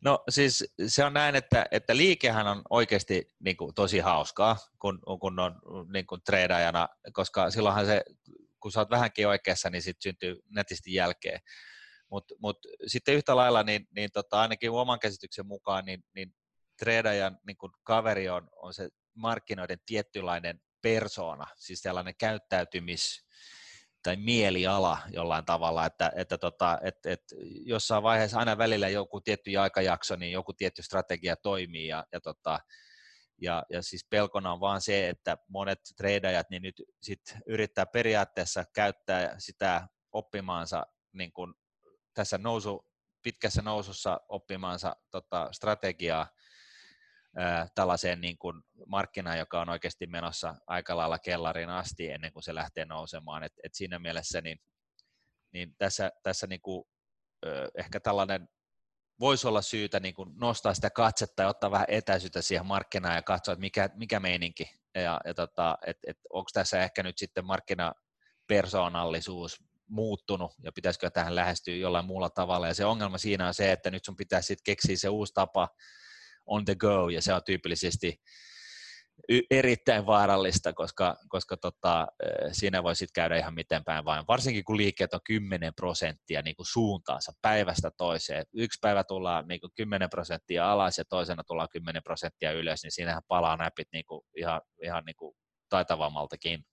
[0.00, 4.98] No siis se on näin, että, että liikehän on oikeasti niin kuin, tosi hauskaa, kun,
[5.20, 5.54] kun on
[5.92, 8.02] niin kuin, treidaajana, koska silloinhan se,
[8.60, 11.40] kun sä oot vähänkin oikeassa, niin sitten syntyy netisti jälkeen.
[12.10, 16.34] Mutta mut sitten yhtä lailla, niin, niin tota, ainakin oman käsityksen mukaan, niin, niin
[16.78, 23.26] treidaajan niin kuin kaveri on, on se markkinoiden tietynlainen persoona, siis sellainen käyttäytymis,
[24.02, 27.34] tai mieliala jollain tavalla, että, että, tota, että, että
[27.66, 32.60] jossain vaiheessa aina välillä joku tietty aikajakso, niin joku tietty strategia toimii ja, ja, tota,
[33.40, 38.64] ja, ja siis pelkona on vaan se, että monet treidajat niin nyt sit yrittää periaatteessa
[38.74, 41.54] käyttää sitä oppimaansa niin kuin
[42.14, 42.86] tässä nousu,
[43.22, 46.26] pitkässä nousussa oppimaansa tota, strategiaa
[47.74, 52.54] tällaiseen niin kuin markkinaan, joka on oikeasti menossa aika lailla kellariin asti ennen kuin se
[52.54, 53.42] lähtee nousemaan.
[53.42, 54.58] Et, et siinä mielessä niin,
[55.52, 56.84] niin tässä, tässä niin kuin,
[57.78, 58.48] ehkä tällainen
[59.20, 63.22] voisi olla syytä niin kuin nostaa sitä katsetta ja ottaa vähän etäisyyttä siihen markkinaan ja
[63.22, 64.70] katsoa, että mikä, mikä meininki.
[64.94, 71.34] Ja, ja tota, et, et onko tässä ehkä nyt sitten markkinapersoonallisuus muuttunut ja pitäisikö tähän
[71.34, 72.68] lähestyä jollain muulla tavalla.
[72.68, 75.68] Ja se ongelma siinä on se, että nyt sun pitää sitten keksiä se uusi tapa
[76.46, 78.20] on the go, ja se on tyypillisesti
[79.50, 82.06] erittäin vaarallista, koska, koska tota,
[82.52, 86.56] siinä voi sitten käydä ihan miten päin vain, varsinkin kun liikkeet on 10 prosenttia niin
[86.56, 88.44] kuin suuntaansa päivästä toiseen.
[88.54, 92.92] Yksi päivä tullaan niin kuin 10 prosenttia alas ja toisena tullaan 10 prosenttia ylös, niin
[92.92, 95.34] siinähän palaa näpit niin kuin ihan, ihan niin kuin
[95.68, 96.64] taitavammaltakin.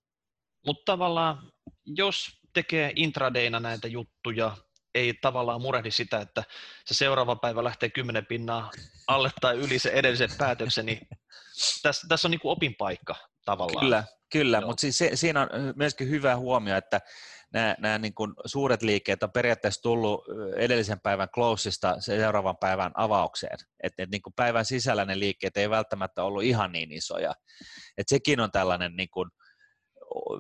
[0.65, 1.51] Mutta tavallaan,
[1.85, 4.57] jos tekee intradayna näitä juttuja,
[4.95, 6.43] ei tavallaan murehdi sitä, että
[6.85, 8.71] se seuraava päivä lähtee kymmenen pinnaa
[9.07, 11.07] alle tai yli se edellisen päätöksen, niin
[11.81, 13.85] tässä, tässä on niin kuin opinpaikka tavallaan.
[13.85, 17.01] Kyllä, kyllä mutta siis se, siinä on myöskin hyvä huomio, että
[17.53, 20.25] nämä, nämä niin kuin suuret liikkeet on periaatteessa tullut
[20.55, 23.57] edellisen päivän closeista seuraavan päivän avaukseen.
[23.83, 27.33] Että et niin kuin päivän sisällä ne liikkeet ei välttämättä ollut ihan niin isoja.
[27.97, 29.29] Et sekin on tällainen niin kuin,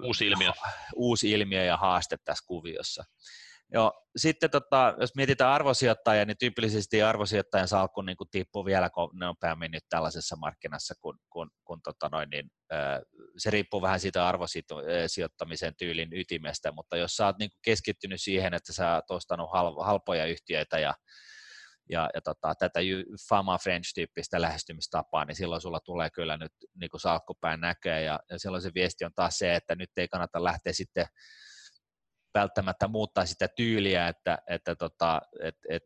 [0.03, 0.51] uusi ilmiö.
[0.95, 3.03] uusi ilmiö ja haaste tässä kuviossa.
[3.73, 9.71] Joo, sitten tota, jos mietitään arvosijoittajia, niin tyypillisesti arvosijoittajan salkku niin kuin tippuu vielä nopeammin
[9.71, 12.51] nyt tällaisessa markkinassa, kun, kun, kun tota noin, niin,
[13.37, 18.53] se riippuu vähän siitä arvosijoittamisen tyylin ytimestä, mutta jos sä oot niin kuin keskittynyt siihen,
[18.53, 19.49] että sä oot ostanut
[19.81, 20.93] halpoja yhtiöitä ja,
[21.89, 22.79] ja, ja tota, tätä
[23.29, 28.39] Fama French-tyyppistä lähestymistapaa, niin silloin sulla tulee kyllä nyt niin kuin salkkupään näköä, ja, ja
[28.39, 31.05] silloin se viesti on taas se, että nyt ei kannata lähteä sitten
[32.33, 35.83] välttämättä muuttaa sitä tyyliä, että, että tota, et, et,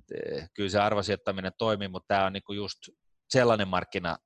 [0.54, 2.78] kyllä se arvosijoittaminen toimii, mutta tämä on niinku just
[3.30, 4.18] sellainen markkina,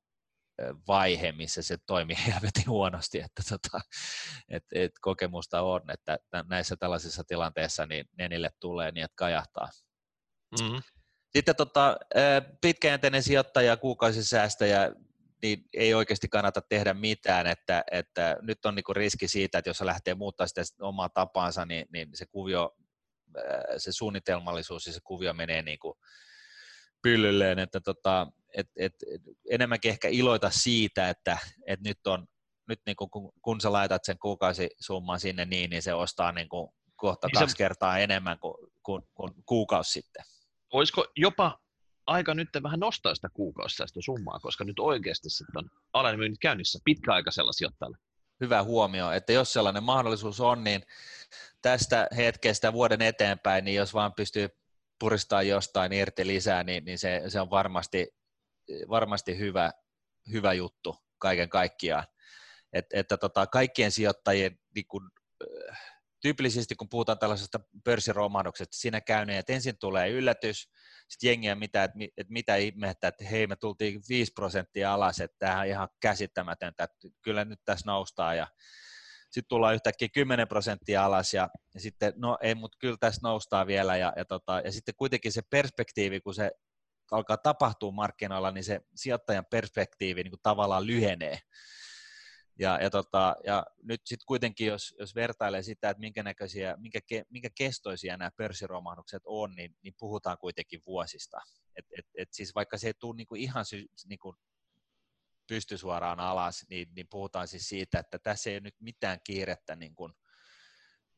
[0.88, 3.82] vaihe, missä se toimii helvetin huonosti, että tota,
[4.50, 6.18] et, et kokemusta on, että
[6.50, 9.70] näissä tällaisissa tilanteissa niin ne niille tulee niin, että kajahtaa.
[10.62, 10.82] Mm-hmm.
[11.36, 11.98] Sitten tota,
[12.62, 14.92] pitkäjänteinen sijoittaja, kuukausisäästäjä,
[15.42, 19.78] niin ei oikeasti kannata tehdä mitään, että, että nyt on niinku riski siitä, että jos
[19.78, 22.76] se lähtee muuttaa sitä omaa tapaansa, niin, niin se kuvio,
[23.78, 25.98] se suunnitelmallisuus ja se kuvio menee niinku
[27.02, 28.94] pyllylleen, että tota, et, et,
[29.50, 32.28] enemmänkin ehkä iloita siitä, että et nyt on
[32.68, 36.70] nyt niin kun, kun sä laitat sen kuukausisumman sinne niin, niin se ostaa niin kuin
[36.96, 37.58] kohta niin kaksi se...
[37.58, 40.26] kertaa enemmän kuin, kuin, kuin kuukausi sitten.
[40.74, 41.60] Olisiko jopa
[42.08, 47.52] aika nyt vähän nostaa sitä kuukausisäästö summaa, koska nyt oikeasti sitten on alenmyynnit käynnissä pitkäaikaisella
[47.52, 47.98] sijoittajalle.
[48.42, 50.84] Hyvä huomio, että jos sellainen mahdollisuus on, niin
[51.62, 54.50] tästä hetkestä vuoden eteenpäin, niin jos vaan pystyy
[55.00, 58.16] puristaa jostain irti lisää, niin, niin se, se on varmasti,
[58.90, 59.72] varmasti hyvä,
[60.32, 62.04] hyvä juttu kaiken kaikkiaan.
[62.74, 65.12] Et, että tota, kaikkien sijoittajien niin kun,
[66.22, 70.70] tyypillisesti kun puhutaan tällaisesta pörssiromahduksesta, siinä käyneen, että ensin tulee yllätys,
[71.08, 75.36] sitten jengiä mitä, että, että mitä ihmettä, että hei me tultiin 5 prosenttia alas, että
[75.40, 78.48] tämä on ihan käsittämätöntä, että kyllä nyt tässä noustaan ja
[79.32, 83.68] sitten tullaan yhtäkkiä 10 prosenttia alas ja, ja sitten no ei, mutta kyllä tässä noustaan
[83.68, 86.52] vielä ja, ja, tota, ja sitten kuitenkin se perspektiivi, kun se
[87.12, 91.40] alkaa tapahtua markkinoilla, niin se sijoittajan perspektiivi niin kuin tavallaan lyhenee.
[92.60, 97.00] Ja, ja, tota, ja nyt sitten kuitenkin, jos, jos vertailee sitä, että minkä näköisiä, minkä,
[97.08, 101.38] ke, minkä kestoisia nämä pörssiromahdukset on, niin, niin puhutaan kuitenkin vuosista.
[101.76, 104.36] Et, et, et siis vaikka se ei tule niinku ihan sy, niinku
[105.48, 109.76] pysty suoraan alas, niin, niin puhutaan siis siitä, että tässä ei ole nyt mitään kiirettä
[109.76, 110.14] niin kuin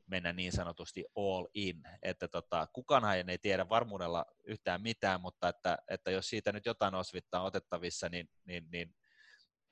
[0.05, 5.77] mennä niin sanotusti all in, että tota, kukaan ei tiedä varmuudella yhtään mitään, mutta että,
[5.87, 8.95] että jos siitä nyt jotain osvittaa otettavissa, niin, niin, niin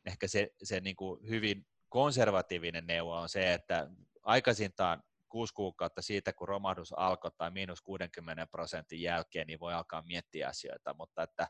[0.07, 3.89] ehkä se, se niin kuin hyvin konservatiivinen neuvo on se, että
[4.23, 10.01] aikaisintaan kuusi kuukautta siitä, kun romahdus alkoi tai miinus 60 prosentin jälkeen, niin voi alkaa
[10.01, 11.47] miettiä asioita, mutta että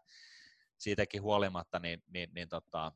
[0.78, 2.92] siitäkin huolimatta, niin, niin, niin tota,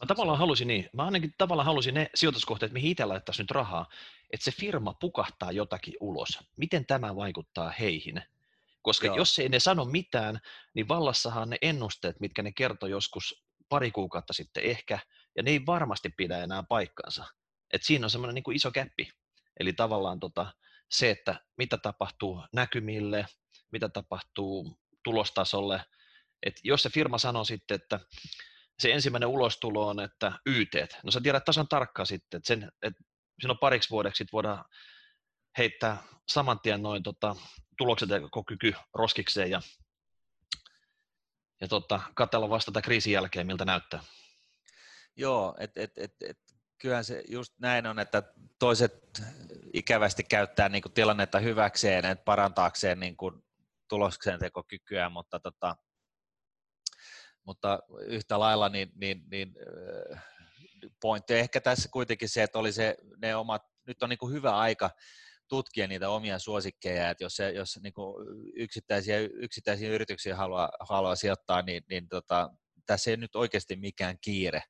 [0.00, 3.86] Mä tavallaan halusin niin, mä ainakin tavallaan halusin ne sijoituskohteet, mihin itse laittaisi nyt rahaa,
[4.30, 6.38] että se firma pukahtaa jotakin ulos.
[6.56, 8.22] Miten tämä vaikuttaa heihin?
[8.82, 9.16] Koska Joo.
[9.16, 10.40] jos ei ne sano mitään,
[10.74, 13.43] niin vallassahan ne ennusteet, mitkä ne kertoi joskus
[13.74, 14.98] pari kuukautta sitten ehkä,
[15.36, 17.24] ja ne ei varmasti pidä enää paikkansa.
[17.72, 19.10] Et siinä on semmoinen niin iso käppi.
[19.60, 20.52] Eli tavallaan tota,
[20.90, 23.26] se, että mitä tapahtuu näkymille,
[23.72, 25.84] mitä tapahtuu tulostasolle.
[26.42, 28.00] Et jos se firma sanoo sitten, että
[28.78, 33.02] se ensimmäinen ulostulo on, että YT, no sä tiedät tasan tarkkaan sitten, että, sen, että
[33.40, 34.64] silloin pariksi vuodeksi voidaan
[35.58, 37.36] heittää saman tien noin tota,
[37.78, 39.62] tulokset ja kyky roskikseen ja
[41.64, 44.00] ja tota, katsella vasta tätä kriisin jälkeen, miltä näyttää.
[45.16, 46.38] Joo, et, et, et, et,
[46.78, 48.22] kyllähän se just näin on, että
[48.58, 49.22] toiset
[49.72, 53.44] ikävästi käyttää niin kuin tilannetta hyväkseen, että parantaakseen niin kuin
[53.88, 55.76] tuloksentekokykyä, mutta, tota,
[57.46, 59.54] mutta yhtä lailla niin, niin, niin
[61.00, 64.56] pointti ehkä tässä kuitenkin se, että oli se, ne omat, nyt on niin kuin hyvä
[64.56, 64.90] aika
[65.54, 71.16] tutkia niitä omia suosikkeja, että jos, se, jos niin kuin yksittäisiä, yksittäisiä yrityksiä haluaa, haluaa
[71.16, 72.50] sijoittaa, niin, niin tota,
[72.86, 74.62] tässä ei nyt oikeasti mikään kiire.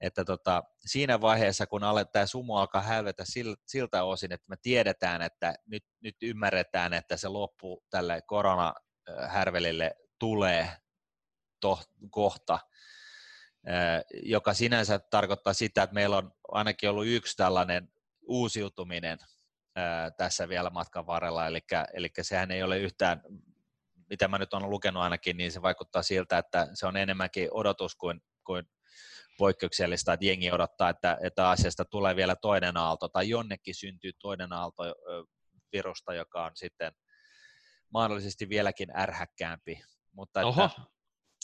[0.00, 3.24] Että tota, siinä vaiheessa, kun tämä sumu alkaa hävetä
[3.66, 10.68] siltä osin, että me tiedetään, että nyt, nyt ymmärretään, että se loppu tälle koronahärvelille tulee
[11.60, 12.58] to, kohta,
[14.22, 17.92] joka sinänsä tarkoittaa sitä, että meillä on ainakin ollut yksi tällainen
[18.26, 19.18] uusiutuminen
[20.16, 21.60] tässä vielä matkan varrella, eli,
[21.92, 23.22] eli sehän ei ole yhtään,
[24.10, 27.96] mitä mä nyt olen lukenut ainakin, niin se vaikuttaa siltä, että se on enemmänkin odotus
[27.96, 28.64] kuin, kuin
[29.38, 34.52] poikkeuksellista, että jengi odottaa, että, että asiasta tulee vielä toinen aalto, tai jonnekin syntyy toinen
[34.52, 34.82] aalto
[35.72, 36.92] virusta, joka on sitten
[37.92, 39.82] mahdollisesti vieläkin ärhäkkäämpi.
[40.12, 40.64] Mutta Oho.
[40.64, 40.80] Että,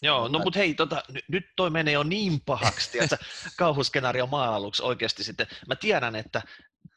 [0.03, 3.17] Joo, no mutta hei, tota, nyt toi menee jo niin pahaksi, tiedätkö,
[3.57, 5.47] kauhuskenaario maa-aluksi oikeasti sitten.
[5.69, 6.43] Mä tiedän, että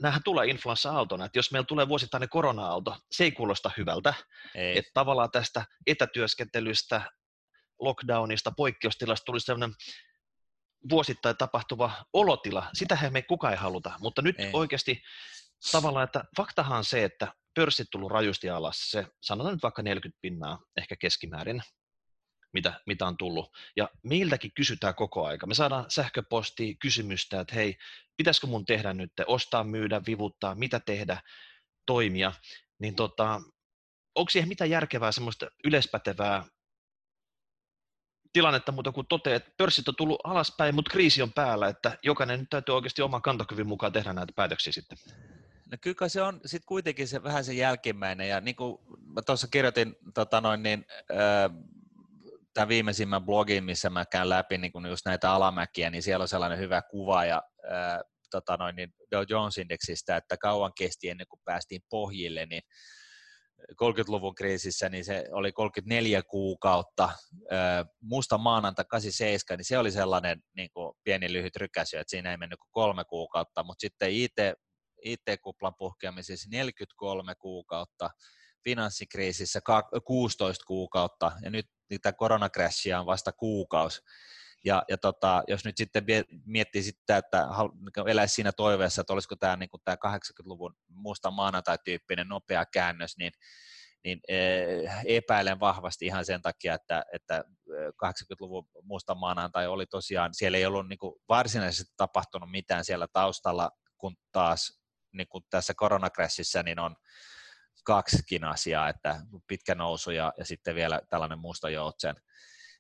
[0.01, 4.13] näähän tulee influenssa-aaltona, että jos meillä tulee vuosittainen korona-aalto, se ei kuulosta hyvältä.
[4.55, 4.77] Ei.
[4.77, 7.01] Että tavallaan tästä etätyöskentelystä,
[7.79, 9.75] lockdownista, poikkeustilasta tulisi sellainen
[10.89, 12.69] vuosittain tapahtuva olotila.
[12.73, 14.49] Sitähän me kukaan ei haluta, mutta nyt ei.
[14.53, 15.01] oikeasti
[15.71, 20.19] tavallaan, että faktahan on se, että pörssit tullut rajusti alas, se sanotaan nyt vaikka 40
[20.21, 21.62] pinnaa ehkä keskimäärin,
[22.53, 23.57] mitä, mitä on tullut.
[23.75, 25.47] Ja meiltäkin kysytään koko aika.
[25.47, 27.77] Me saadaan sähköpostia kysymystä, että hei,
[28.19, 31.21] pitäisikö mun tehdä nyt, ostaa, myydä, vivuttaa, mitä tehdä,
[31.86, 32.32] toimia.
[32.79, 33.41] Niin tota,
[34.15, 36.45] onko siihen mitään järkevää semmoista yleispätevää
[38.34, 42.39] tilannetta mutta kun toteaa, että pörssit on tullut alaspäin, mutta kriisi on päällä, että jokainen
[42.39, 44.97] nyt täytyy oikeasti oman kantokyvyn mukaan tehdä näitä päätöksiä sitten.
[45.71, 48.77] No kyllä se on sitten kuitenkin se, vähän se jälkimmäinen, ja niin kuin
[49.15, 50.86] mä tuossa kirjoitin tota noin, niin,
[52.53, 56.27] tämän viimeisimmän blogin, missä mä käyn läpi niin kuin just näitä alamäkiä, niin siellä on
[56.27, 61.39] sellainen hyvä kuva ja ää, tota noin, niin Dow Jones-indeksistä, että kauan kesti ennen kuin
[61.45, 62.62] päästiin pohjille, niin
[63.83, 67.09] 30-luvun kriisissä, niin se oli 34 kuukautta,
[68.01, 72.38] musta maananta 87, niin se oli sellainen niin kuin pieni lyhyt rykäsy, että siinä ei
[72.38, 74.38] mennyt kuin kolme kuukautta, mutta sitten IT,
[75.03, 78.09] IT-kuplan puhkeamisessa 43 kuukautta,
[78.63, 79.60] finanssikriisissä
[80.06, 84.02] 16 kuukautta, ja nyt niitä koronakrashia on vasta kuukausi.
[84.65, 86.06] Ja, ja tota, jos nyt sitten
[86.45, 87.48] miettii sitä, että
[87.95, 93.32] niin eläisi siinä toiveessa, että olisiko tämä, niin tämä 80-luvun musta maanantai-tyyppinen nopea käännös, niin,
[94.04, 97.43] niin eh, epäilen vahvasti ihan sen takia, että, että
[98.06, 104.15] 80-luvun musta maanantai oli tosiaan, siellä ei ollut niin varsinaisesti tapahtunut mitään siellä taustalla, kun
[104.32, 104.80] taas
[105.13, 106.95] niin kuin tässä koronakressissä niin on
[107.83, 112.15] kaksikin asiaa, että pitkä nousu ja, ja sitten vielä tällainen musta joutsen.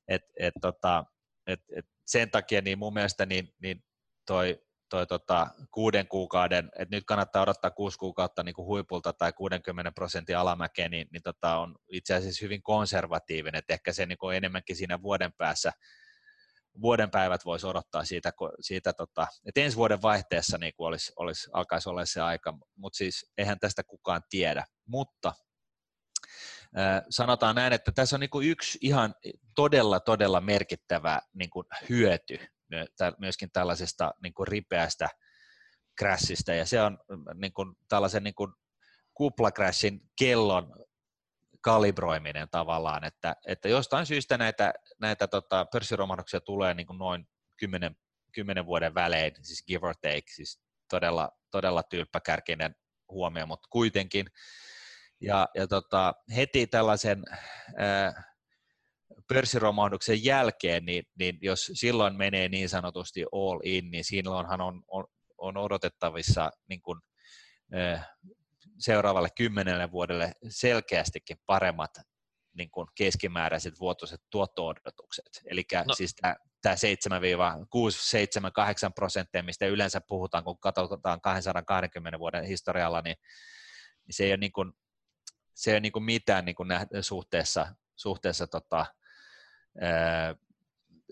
[0.07, 1.05] Et, et, tota,
[1.47, 3.83] et, et sen takia niin mun mielestä niin, niin
[4.25, 9.33] toi, toi tota, kuuden kuukauden, että nyt kannattaa odottaa kuusi kuukautta niin kuin huipulta tai
[9.33, 14.17] 60 prosentin alamäkeä, niin, niin tota, on itse asiassa hyvin konservatiivinen, että ehkä se niin
[14.17, 15.71] kuin enemmänkin siinä vuoden päässä
[16.81, 21.49] vuoden päivät voisi odottaa siitä, siitä tota, että ensi vuoden vaihteessa niin kuin olisi, olisi,
[21.53, 24.65] alkaisi olla se aika, mutta siis eihän tästä kukaan tiedä.
[24.85, 25.33] Mutta
[27.09, 29.15] sanotaan näin, että tässä on niin kuin yksi ihan
[29.55, 32.39] todella, todella merkittävä niin kuin hyöty
[33.19, 35.09] myöskin tällaisesta niin kuin ripeästä
[35.99, 36.97] crashista, ja se on
[37.33, 38.53] niin kuin, tällaisen niin kuin
[40.19, 40.73] kellon
[41.61, 47.95] kalibroiminen tavallaan, että, että jostain syystä näitä, näitä tota, pörssiromahduksia tulee niin kuin noin 10,
[48.31, 52.75] 10 vuoden välein, siis give or take, siis todella, todella tylppäkärkinen
[53.11, 54.25] huomio, mutta kuitenkin.
[55.21, 57.23] Ja, ja tota, heti tällaisen
[57.77, 58.23] ää,
[59.27, 65.05] pörssiromahduksen jälkeen, niin, niin jos silloin menee niin sanotusti all in, niin silloinhan on, on,
[65.37, 66.99] on odotettavissa niin kuin,
[67.73, 68.15] ää,
[68.79, 71.91] seuraavalle kymmenelle vuodelle selkeästikin paremmat
[72.53, 75.41] niin kuin keskimääräiset vuotuiset tuotto-odotukset.
[75.45, 75.93] Eli no.
[75.93, 77.21] siis tämä, tämä 7
[77.69, 83.15] 6, 7, 8 prosenttia, mistä yleensä puhutaan, kun katsotaan 220 vuoden historialla, niin,
[84.05, 84.73] niin se ei ole, niin kuin,
[85.53, 86.69] se ei ole niin kuin mitään niin kuin
[87.01, 88.85] suhteessa, suhteessa tota,
[89.81, 90.35] ää,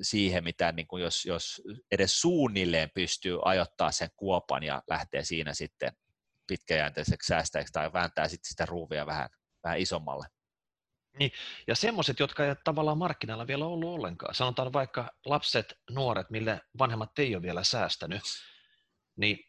[0.02, 5.54] siihen, mitä niin kuin jos, jos edes suunnilleen pystyy ajoittaa sen kuopan ja lähtee siinä
[5.54, 5.92] sitten
[6.48, 9.30] pitkäjänteiseksi säästäjäksi tai vääntää sitten sitä ruuvia vähän,
[9.64, 10.28] vähän isommalle.
[11.20, 11.32] Niin,
[11.68, 14.36] ja semmoiset, jotka ei tavallaan markkinoilla vielä ollut ollenkaan.
[14.36, 18.22] Sanotaan vaikka lapset, nuoret, mille vanhemmat ei ole vielä säästänyt,
[19.16, 19.40] niin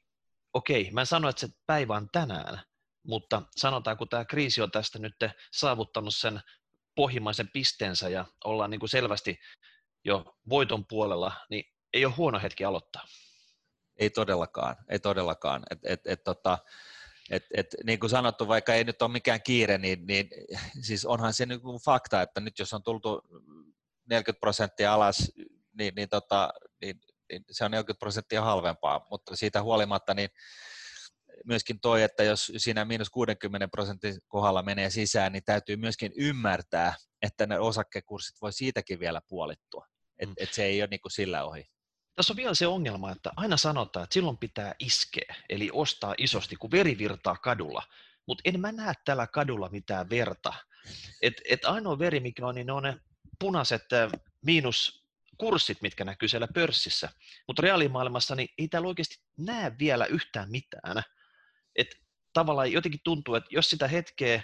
[0.53, 2.63] okei, mä en sano, että se päivä on tänään,
[3.07, 5.15] mutta sanotaan, kun tämä kriisi on tästä nyt
[5.53, 6.41] saavuttanut sen
[6.95, 9.39] pohjimmaisen pisteensä ja ollaan niin kuin selvästi
[10.05, 13.05] jo voiton puolella, niin ei ole huono hetki aloittaa.
[13.99, 15.63] Ei todellakaan, ei todellakaan.
[15.71, 16.59] Et, et, et, tota,
[17.31, 20.29] et, et, niin kuin sanottu, vaikka ei nyt ole mikään kiire, niin, niin
[20.81, 23.23] siis onhan se niin kuin fakta, että nyt jos on tultu
[24.11, 25.33] 40 prosenttia alas,
[25.79, 27.01] niin, niin, tota, niin,
[27.33, 30.31] niin se on 40 prosenttia halvempaa, mutta siitä huolimatta niin
[31.45, 36.95] myöskin toi, että jos siinä miinus 60 prosentin kohdalla menee sisään, niin täytyy myöskin ymmärtää,
[37.23, 39.87] että ne osakekurssit voi siitäkin vielä puolittua.
[40.19, 40.43] Että mm.
[40.43, 41.65] et se ei ole niin kuin sillä ohi.
[42.19, 46.57] Tässä on vielä se ongelma, että aina sanotaan, että silloin pitää iskeä, eli ostaa isosti,
[46.57, 47.83] kun veri virtaa kadulla.
[48.27, 50.55] Mutta en mä näe tällä kadulla mitään verta.
[51.23, 52.97] Et, et ainoa veri, mikä on, niin ne on ne
[53.39, 53.83] punaiset
[54.43, 57.09] miinus kurssit, mitkä näkyy siellä pörssissä.
[57.47, 61.03] Mutta reaalimaailmassa niin ei täällä oikeasti näe vielä yhtään mitään.
[61.77, 61.89] Et
[62.33, 64.43] tavallaan jotenkin tuntuu, että jos sitä hetkeä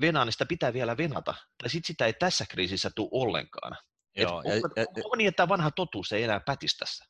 [0.00, 1.34] venaa, niin sitä pitää vielä venata.
[1.58, 3.76] Tai sitten sitä ei tässä kriisissä tule ollenkaan.
[4.16, 7.04] Joo, Et onko, ja, onko niin, että tämä vanha totuus ei enää pätisi tässä?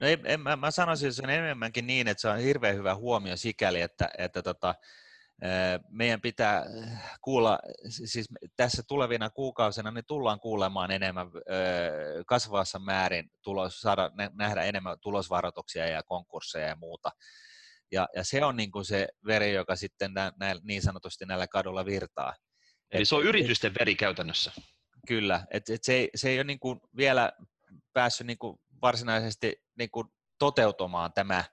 [0.00, 3.36] No ei, en, mä, mä sanoisin sen enemmänkin niin, että se on hirveän hyvä huomio
[3.36, 4.74] sikäli, että, että tota,
[5.88, 6.64] meidän pitää
[7.20, 11.26] kuulla, siis tässä tulevina kuukausina niin tullaan kuulemaan enemmän
[12.26, 17.10] kasvavassa määrin, tulos, saada nähdä enemmän tulosvaroituksia ja konkursseja ja muuta.
[17.92, 21.46] Ja, ja se on niin kuin se veri, joka sitten nä, nä, niin sanotusti näillä
[21.46, 22.34] kadulla virtaa.
[22.90, 24.52] Eli se on yritysten veri käytännössä.
[25.08, 27.32] Kyllä, et, et se, ei, se ei ole niin kuin vielä
[27.92, 31.44] päässyt niin kuin varsinaisesti niin kuin toteutumaan tämä,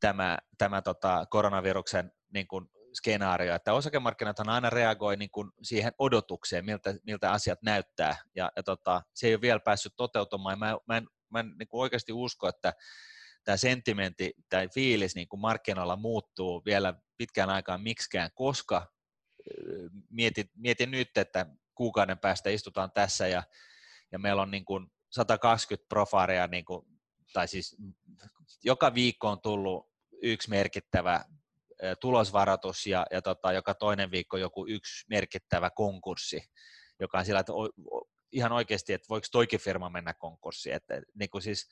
[0.00, 6.64] tämä, tämä tota koronaviruksen niin kuin skenaario, että osakemarkkinat aina reagoi niin kuin siihen odotukseen,
[6.64, 10.58] miltä, miltä asiat näyttää, ja, ja tota, se ei ole vielä päässyt toteutumaan.
[10.58, 12.72] Mä, mä en, mä en niin kuin oikeasti usko, että
[13.44, 18.86] tämä sentimentti tai fiilis niin kuin markkinoilla muuttuu vielä pitkään aikaan miksikään, koska
[20.10, 23.42] mietin, mietin nyt, että kuukauden päästä istutaan tässä ja,
[24.12, 26.86] ja meillä on niin kuin 120 profaria, niin kuin,
[27.32, 27.76] tai siis
[28.64, 29.90] joka viikko on tullut
[30.22, 31.24] yksi merkittävä
[32.00, 36.42] tulosvaroitus ja, ja tota, joka toinen viikko joku yksi merkittävä konkurssi,
[37.00, 40.74] joka on sillä, että o, o, ihan oikeasti, että voiko toikin firma mennä konkurssiin.
[40.74, 41.68] Että, niin kuin siis,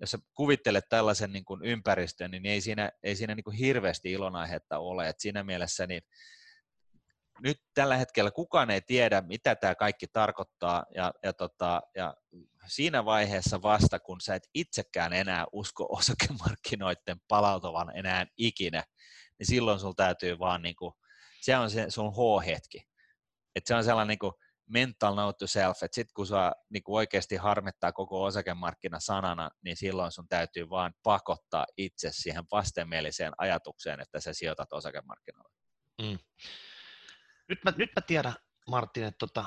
[0.00, 4.12] jos sä kuvittelet tällaisen niin kuin ympäristön, niin ei siinä, ei siinä niin kuin hirveästi
[4.12, 5.08] ilonaihetta ole.
[5.08, 6.02] Et siinä mielessä niin
[7.42, 12.14] nyt tällä hetkellä kukaan ei tiedä, mitä tämä kaikki tarkoittaa, ja, ja, tota, ja
[12.66, 18.84] siinä vaiheessa vasta, kun sä et itsekään enää usko osakemarkkinoiden palautuvan enää ikinä,
[19.38, 20.94] niin silloin sulla täytyy vaan, niin kuin,
[21.40, 22.82] se on se sun H-hetki.
[23.54, 24.32] Et se on sellainen niin kuin
[24.68, 29.50] mental note to self, että sitten kun sua niin kuin oikeasti harmittaa koko osakemarkkina sanana,
[29.64, 35.54] niin silloin sun täytyy vaan pakottaa itse siihen vastenmieliseen ajatukseen, että sä sijoitat osakemarkkinoille.
[36.02, 36.18] Mm.
[37.48, 38.34] Nyt mä, nyt mä tiedän,
[38.66, 39.44] Martin, että tota,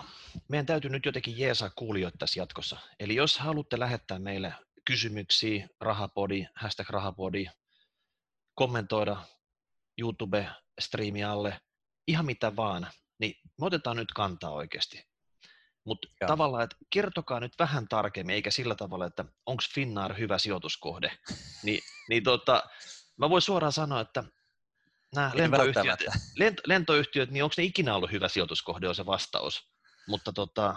[0.48, 2.78] meidän täytyy nyt jotenkin jeesaa kuulijoita tässä jatkossa.
[3.00, 4.54] Eli jos haluatte lähettää meille
[4.86, 7.46] kysymyksiä, rahapodi, hashtag rahapodi,
[8.56, 9.18] kommentoida
[10.02, 11.62] YouTube-striimi alle,
[12.08, 12.88] ihan mitä vaan,
[13.20, 15.12] niin me otetaan nyt kantaa oikeasti.
[15.84, 21.12] Mutta tavallaan, että kertokaa nyt vähän tarkemmin, eikä sillä tavalla, että onko Finnair hyvä sijoituskohde.
[21.64, 22.64] Ni, niin tota,
[23.18, 24.24] mä voin suoraan sanoa, että
[25.16, 26.00] nämä lentoyhtiöt,
[26.36, 29.72] lento, lentoyhtiöt, niin onko ne ikinä ollut hyvä sijoituskohde, on se vastaus.
[30.08, 30.76] Mutta tota,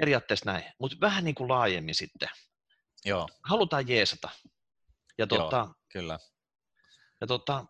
[0.00, 0.64] periaatteessa näin.
[0.78, 2.28] Mutta vähän niin kuin laajemmin sitten.
[3.04, 3.28] Joo.
[3.44, 4.28] Halutaan jeesata.
[5.18, 6.18] Ja tota, Joo, kyllä.
[7.20, 7.64] Ja tota,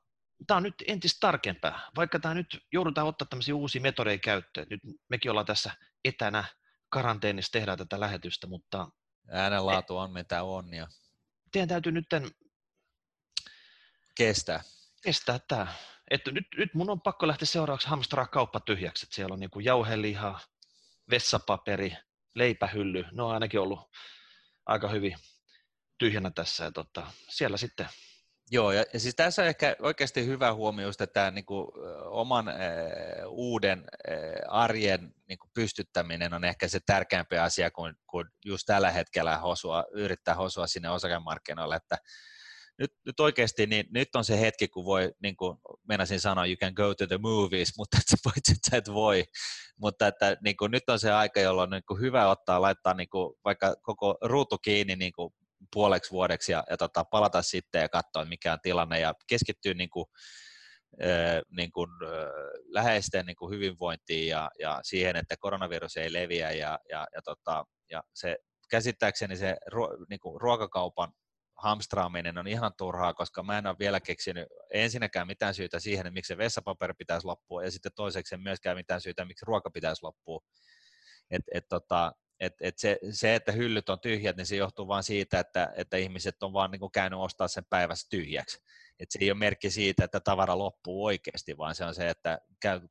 [0.47, 1.91] tämä on nyt entistä tarkempaa.
[1.97, 4.67] Vaikka tämä nyt joudutaan ottaa tämmöisiä uusia metodeja käyttöön.
[4.71, 5.71] Nyt mekin ollaan tässä
[6.05, 6.45] etänä
[6.89, 8.89] karanteenissa tehdään tätä lähetystä, mutta...
[9.31, 10.75] Äänenlaatu on mitä on.
[10.75, 10.89] Ja...
[11.53, 12.07] Teidän täytyy nyt
[14.15, 14.63] kestää
[15.03, 15.67] kestää tämä.
[16.11, 19.07] Että nyt, nyt mun on pakko lähteä seuraavaksi hamstraa kauppa tyhjäksi.
[19.07, 20.41] Että siellä on niin jauheliha,
[21.11, 21.97] vessapaperi,
[22.35, 23.05] leipähylly.
[23.13, 23.91] Ne on ainakin ollut
[24.67, 25.15] aika hyvin
[25.99, 26.65] tyhjänä tässä.
[26.65, 27.87] Ja tota, siellä sitten
[28.51, 31.69] Joo, ja, ja siis tässä on ehkä oikeasti hyvä huomio että tämä niin kuin,
[32.05, 32.55] oman äh,
[33.27, 34.15] uuden äh,
[34.49, 39.85] arjen niin kuin pystyttäminen on ehkä se tärkeämpi asia kuin, kuin just tällä hetkellä hosua,
[39.93, 41.99] yrittää hosua sinne osakemarkkinoille, että
[42.83, 45.59] nyt, nyt oikeasti niin, nyt on se hetki, kun voi, niin kuin
[45.89, 49.25] meinasin sanoa, you can go to the movies, mutta että sä, että sä et voi.
[49.81, 52.95] Mutta että niin kuin, nyt on se aika, jolloin on niin kuin hyvä ottaa, laittaa
[52.95, 55.35] niin kuin, vaikka koko ruutu kiinni niin kuin
[55.73, 59.91] puoleksi vuodeksi ja, ja tota, palata sitten ja katsoa, mikä on tilanne ja keskittyä niin
[59.91, 60.07] kuin,
[61.57, 62.11] niin kuin, äh,
[62.69, 67.65] läheisten niin kuin hyvinvointiin ja, ja siihen, että koronavirus ei leviä ja, ja, ja, tota,
[67.91, 68.37] ja se
[68.71, 69.57] käsittääkseni se
[70.11, 71.13] niin kuin ruokakaupan
[71.63, 76.15] hamstraaminen on ihan turhaa, koska mä en ole vielä keksinyt ensinnäkään mitään syytä siihen, että
[76.15, 80.41] miksi se vessapaperi pitäisi loppua, ja sitten toiseksi myöskään mitään syytä, miksi ruoka pitäisi loppua.
[81.31, 85.03] Et, et tota, et, et se, se, että hyllyt on tyhjät, niin se johtuu vain
[85.03, 88.63] siitä, että, että ihmiset on vaan niin kuin käynyt ostaa sen päivässä tyhjäksi.
[89.01, 92.39] Et se ei ole merkki siitä, että tavara loppuu oikeasti, vaan se on se, että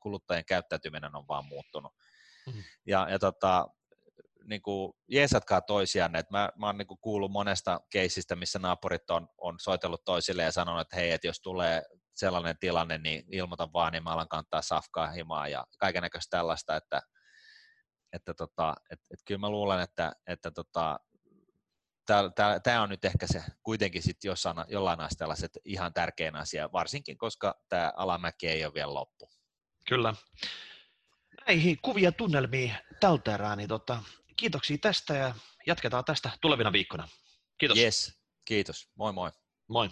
[0.00, 1.92] kuluttajien käyttäytyminen on vaan muuttunut.
[2.46, 2.62] Mm-hmm.
[2.86, 3.68] Ja, ja tota,
[4.44, 6.16] niin kuin, jeesatkaa toisiaan.
[6.16, 10.42] Et mä, mä oon niin kuin kuullut monesta keisistä, missä naapurit on, on soitellut toisille
[10.42, 11.82] ja sanonut, että hei, että jos tulee
[12.14, 17.02] sellainen tilanne, niin ilmoitan vaan, niin mä alan kantaa safkaa himaa ja kaikenlaista tällaista, että,
[18.12, 21.00] että tota, et, et kyllä mä luulen, että, että tota,
[22.62, 27.18] tämä on nyt ehkä se kuitenkin sitten jossain, jollain asteella se ihan tärkein asia, varsinkin
[27.18, 29.28] koska tämä alamäki ei ole vielä loppu.
[29.88, 30.14] Kyllä.
[31.46, 34.02] Näihin kuvia tunnelmiin tältä erää, niin tota,
[34.42, 35.34] kiitoksia tästä ja
[35.66, 37.08] jatketaan tästä tulevina viikkoina.
[37.58, 37.78] Kiitos.
[37.78, 38.88] Yes, kiitos.
[38.94, 39.30] Moi moi.
[39.68, 39.90] Moi.